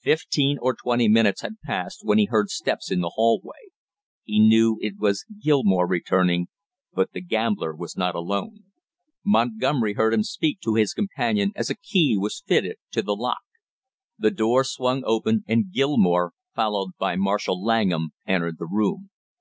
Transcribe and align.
Fifteen 0.00 0.58
or 0.60 0.74
twenty 0.74 1.06
minutes 1.06 1.42
had 1.42 1.60
passed 1.64 2.00
when 2.02 2.18
he 2.18 2.24
heard 2.24 2.50
steps 2.50 2.90
in 2.90 3.00
the 3.02 3.10
hallway. 3.14 3.68
He 4.24 4.40
knew 4.40 4.78
it 4.80 4.98
was 4.98 5.24
Gilmore 5.40 5.86
returning, 5.86 6.48
but 6.92 7.12
the 7.12 7.20
gambler 7.20 7.72
was 7.72 7.96
not 7.96 8.16
alone; 8.16 8.64
Montgomery 9.24 9.92
heard 9.94 10.12
him 10.12 10.24
speak 10.24 10.58
to 10.64 10.74
his 10.74 10.92
companion 10.92 11.52
as 11.54 11.70
a 11.70 11.76
key 11.78 12.16
was 12.18 12.42
fitted 12.44 12.78
to 12.90 13.00
the 13.00 13.14
lock. 13.14 13.44
The 14.18 14.32
door 14.32 14.64
swung 14.64 15.04
open 15.06 15.44
and 15.46 15.70
Gilmore, 15.72 16.32
followed 16.52 16.90
by 16.98 17.14
Marshall 17.14 17.62
Langham, 17.64 18.08
entered 18.26 18.58
the 18.58 18.66
room. 18.66 19.10